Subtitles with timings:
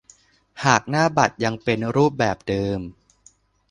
[0.65, 2.79] หากหน้าบัตรยังเป็นรูปแบบเดิม